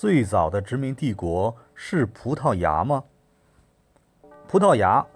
[0.00, 3.04] 最早的殖民帝国是葡萄牙吗？
[4.48, 5.06] 葡萄牙，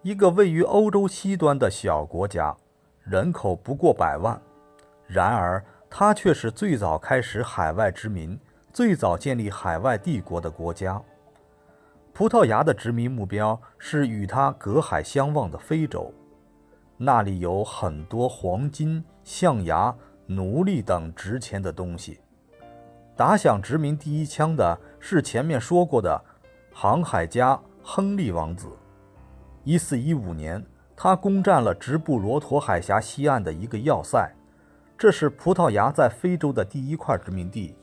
[0.00, 2.56] 一个位于欧洲西端的小国家，
[3.02, 4.40] 人口不过百万，
[5.06, 8.40] 然而它却是最早开始海外殖民、
[8.72, 10.98] 最早建立海外帝国的国家。
[12.14, 16.10] 葡萄牙的殖民目标是与它隔海相望的非洲，
[16.96, 19.94] 那里有很多黄金、象牙、
[20.24, 22.18] 奴隶等值钱的东西。
[23.14, 26.20] 打响殖民第一枪的是前面说过的
[26.72, 28.68] 航海家亨利王子。
[29.64, 30.64] 一四一五年，
[30.96, 34.34] 他攻占了直布罗陀海峡西岸的一个要塞，
[34.96, 37.74] 这是葡萄牙在非洲的第一块殖民地，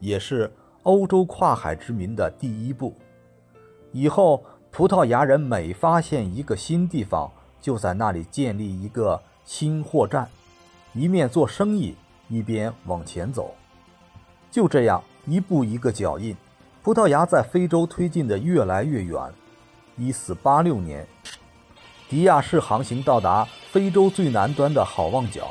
[0.00, 2.94] 也是欧洲跨海殖民的第一步。
[3.90, 10.28] 以后，葡萄牙人每发现一个新地方，就在那里建立一个新货站，
[10.92, 11.96] 一面做生意，
[12.28, 13.54] 一边往前走。
[14.50, 16.36] 就这样一步一个脚印，
[16.82, 19.20] 葡萄牙在非洲推进的越来越远。
[19.96, 21.06] 一四八六年，
[22.08, 25.48] 迪亚士航行到达非洲最南端的好望角。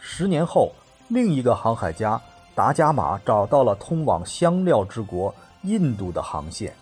[0.00, 0.72] 十年后，
[1.08, 2.20] 另一个航海家
[2.54, 6.74] 达伽马找到了通往香料之国印度的航线。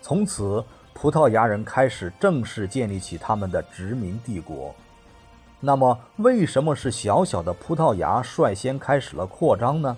[0.00, 4.74] 从此，葡萄牙人开始正式建立起他们的殖民帝国。
[5.60, 9.96] 那么，为什么是小小的葡萄牙率先开始了扩张呢？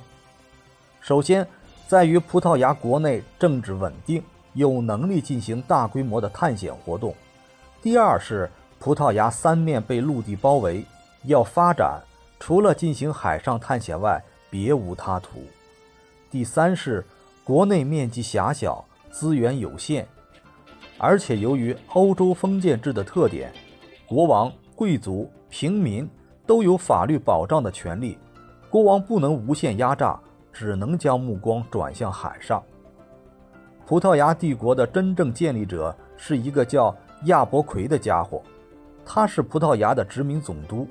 [1.02, 1.44] 首先，
[1.88, 4.22] 在于葡萄牙国内政治稳定，
[4.52, 7.12] 有能力进行大规模的探险活动；
[7.82, 10.84] 第二是葡萄牙三面被陆地包围，
[11.24, 12.00] 要发展，
[12.38, 15.40] 除了进行海上探险外，别无他途；
[16.30, 17.04] 第三是
[17.42, 20.06] 国内面积狭小，资源有限，
[20.98, 23.52] 而且由于欧洲封建制的特点，
[24.06, 26.08] 国王、贵族、平民
[26.46, 28.16] 都有法律保障的权利，
[28.70, 30.16] 国王不能无限压榨。
[30.52, 32.62] 只能将目光转向海上。
[33.84, 38.40] 葡萄牙帝国的真正建立者是一个叫亚伯奎的家伙，
[39.04, 40.86] 他是葡萄牙的殖民总督。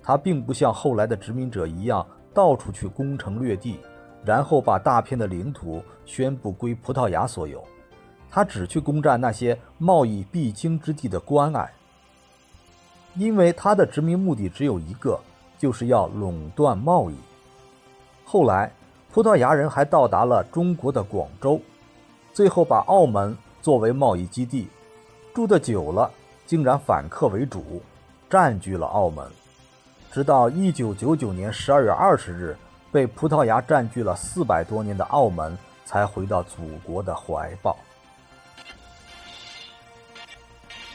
[0.00, 3.80] 他并不像后来的殖民者一样到处去攻城略地，
[4.24, 7.62] 然后把大片的领土宣布归葡萄牙所有。
[8.30, 11.70] 他只去攻占那些贸易必经之地的关隘，
[13.16, 15.18] 因为他的殖民目的只有一个，
[15.58, 17.16] 就是要垄断贸易。
[18.24, 18.72] 后来。
[19.18, 21.60] 葡萄牙人还到达了中国的广州，
[22.32, 24.68] 最后把澳门作为贸易基地，
[25.34, 26.08] 住的久了，
[26.46, 27.82] 竟然反客为主，
[28.30, 29.26] 占据了澳门。
[30.12, 32.56] 直到一九九九年十二月二十日，
[32.92, 37.76] 被葡萄牙占据了四百多年的澳门才回到祖国的怀抱。